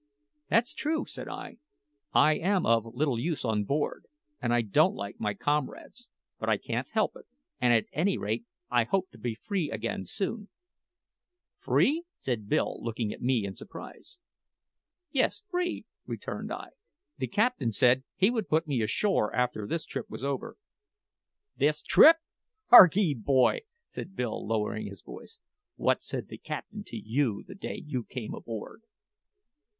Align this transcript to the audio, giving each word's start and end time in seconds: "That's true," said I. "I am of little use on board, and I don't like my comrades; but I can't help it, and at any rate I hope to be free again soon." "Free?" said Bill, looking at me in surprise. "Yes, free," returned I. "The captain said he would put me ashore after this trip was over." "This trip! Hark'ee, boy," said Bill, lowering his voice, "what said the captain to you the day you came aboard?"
"That's 0.49 0.73
true," 0.73 1.05
said 1.05 1.27
I. 1.27 1.57
"I 2.11 2.33
am 2.39 2.65
of 2.65 2.95
little 2.95 3.19
use 3.19 3.45
on 3.45 3.65
board, 3.65 4.07
and 4.41 4.51
I 4.51 4.61
don't 4.63 4.95
like 4.95 5.19
my 5.19 5.35
comrades; 5.35 6.09
but 6.39 6.49
I 6.49 6.57
can't 6.57 6.87
help 6.89 7.15
it, 7.15 7.27
and 7.59 7.71
at 7.71 7.85
any 7.93 8.17
rate 8.17 8.43
I 8.71 8.83
hope 8.85 9.11
to 9.11 9.19
be 9.19 9.35
free 9.35 9.69
again 9.69 10.07
soon." 10.07 10.49
"Free?" 11.59 12.03
said 12.15 12.49
Bill, 12.49 12.83
looking 12.83 13.13
at 13.13 13.21
me 13.21 13.45
in 13.45 13.55
surprise. 13.55 14.17
"Yes, 15.11 15.43
free," 15.51 15.85
returned 16.07 16.51
I. 16.51 16.69
"The 17.19 17.27
captain 17.27 17.71
said 17.71 18.03
he 18.15 18.31
would 18.31 18.49
put 18.49 18.65
me 18.65 18.81
ashore 18.81 19.31
after 19.35 19.67
this 19.67 19.85
trip 19.85 20.09
was 20.09 20.23
over." 20.23 20.55
"This 21.57 21.83
trip! 21.83 22.15
Hark'ee, 22.71 23.13
boy," 23.13 23.59
said 23.87 24.15
Bill, 24.15 24.43
lowering 24.47 24.87
his 24.87 25.03
voice, 25.03 25.37
"what 25.75 26.01
said 26.01 26.27
the 26.29 26.39
captain 26.39 26.83
to 26.85 26.97
you 26.97 27.43
the 27.47 27.53
day 27.53 27.83
you 27.85 28.03
came 28.03 28.33
aboard?" 28.33 28.81